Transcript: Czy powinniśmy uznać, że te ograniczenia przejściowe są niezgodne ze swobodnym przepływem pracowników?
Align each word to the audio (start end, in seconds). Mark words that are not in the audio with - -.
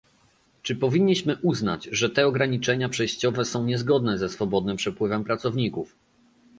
Czy 0.63 0.75
powinniśmy 0.75 1.35
uznać, 1.41 1.89
że 1.91 2.09
te 2.09 2.27
ograniczenia 2.27 2.89
przejściowe 2.89 3.45
są 3.45 3.65
niezgodne 3.65 4.17
ze 4.17 4.29
swobodnym 4.29 4.77
przepływem 4.77 5.23
pracowników? 5.23 5.95